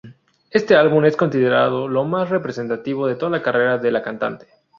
[0.49, 4.47] Este álbum es considerado lo más representativo de toda la carrera de la cantante.